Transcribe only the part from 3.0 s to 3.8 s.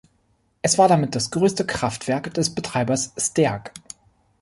Steag.